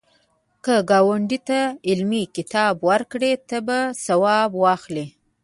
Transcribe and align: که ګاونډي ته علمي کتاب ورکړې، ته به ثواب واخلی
که 0.63 0.75
ګاونډي 0.89 1.39
ته 1.47 1.59
علمي 1.89 2.23
کتاب 2.35 2.75
ورکړې، 2.89 3.31
ته 3.49 3.57
به 3.67 3.79
ثواب 4.05 4.49
واخلی 4.63 5.07